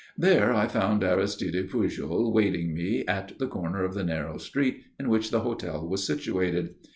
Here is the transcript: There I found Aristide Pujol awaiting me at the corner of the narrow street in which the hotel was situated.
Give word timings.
There 0.17 0.51
I 0.51 0.65
found 0.67 1.03
Aristide 1.03 1.69
Pujol 1.69 2.25
awaiting 2.25 2.73
me 2.73 3.05
at 3.07 3.37
the 3.37 3.45
corner 3.45 3.83
of 3.83 3.93
the 3.93 4.03
narrow 4.03 4.39
street 4.39 4.81
in 4.99 5.09
which 5.09 5.29
the 5.29 5.41
hotel 5.41 5.87
was 5.87 6.03
situated. 6.03 6.73